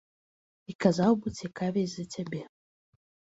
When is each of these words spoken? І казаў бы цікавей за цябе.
І 0.71 0.73
казаў 0.85 1.13
бы 1.25 1.33
цікавей 1.41 1.87
за 1.93 2.03
цябе. 2.17 2.41